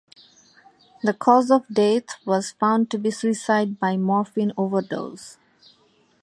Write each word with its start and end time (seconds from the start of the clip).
The 1.03 1.13
cause 1.13 1.51
of 1.51 1.67
death 1.71 2.25
was 2.25 2.53
found 2.53 2.89
to 2.89 2.97
be 2.97 3.11
suicide 3.11 3.79
by 3.79 3.97
morphine 3.97 4.51
overdose. 4.57 5.37